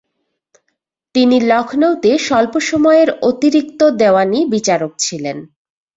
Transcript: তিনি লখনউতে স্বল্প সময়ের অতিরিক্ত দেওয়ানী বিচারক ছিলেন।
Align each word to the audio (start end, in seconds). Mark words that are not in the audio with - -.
তিনি 1.15 1.37
লখনউতে 1.41 2.11
স্বল্প 2.17 2.53
সময়ের 2.61 3.09
অতিরিক্ত 3.21 3.81
দেওয়ানী 4.01 4.39
বিচারক 4.45 4.91
ছিলেন। 4.99 5.37